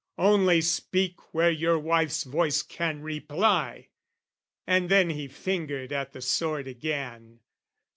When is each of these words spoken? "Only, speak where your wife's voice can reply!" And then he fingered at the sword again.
"Only, 0.17 0.61
speak 0.61 1.31
where 1.31 1.51
your 1.51 1.77
wife's 1.77 2.23
voice 2.23 2.63
can 2.63 3.03
reply!" 3.03 3.89
And 4.65 4.89
then 4.89 5.11
he 5.11 5.27
fingered 5.27 5.93
at 5.93 6.11
the 6.11 6.21
sword 6.21 6.67
again. 6.67 7.41